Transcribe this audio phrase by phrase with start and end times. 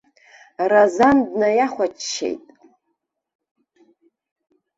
[0.71, 2.43] Разан днаиахәаччеит.